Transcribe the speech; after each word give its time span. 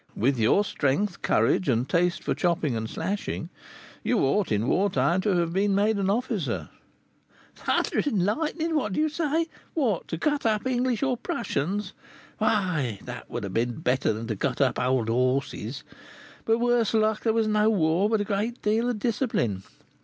"With 0.15 0.39
your 0.39 0.65
strength, 0.65 1.21
courage, 1.21 1.69
and 1.69 1.87
taste 1.87 2.23
for 2.23 2.33
chopping 2.33 2.75
and 2.75 2.89
slashing, 2.89 3.51
you 4.01 4.17
ought, 4.21 4.51
in 4.51 4.67
war 4.67 4.89
time, 4.89 5.21
to 5.21 5.35
have 5.37 5.53
been 5.53 5.75
made 5.75 5.97
an 5.97 6.09
officer." 6.09 6.69
"Thunder 7.55 7.99
and 8.03 8.25
lightning! 8.25 8.73
what 8.73 8.93
do 8.93 8.99
you 8.99 9.09
say? 9.09 9.45
What! 9.75 10.07
to 10.07 10.17
cut 10.17 10.43
up 10.43 10.65
English 10.65 11.03
or 11.03 11.17
Prussians! 11.17 11.93
Why, 12.39 12.97
that 13.03 13.29
would 13.29 13.43
have 13.43 13.53
been 13.53 13.81
better 13.81 14.11
than 14.11 14.25
to 14.25 14.35
cut 14.35 14.59
up 14.59 14.79
old 14.79 15.07
horses; 15.07 15.83
but, 16.45 16.57
worse 16.57 16.95
luck, 16.95 17.21
there 17.21 17.31
was 17.33 17.47
no 17.47 17.69
war, 17.69 18.09
but 18.09 18.21
a 18.21 18.25
great 18.25 18.59
deal 18.63 18.89
of 18.89 18.97
discipline. 18.97 19.61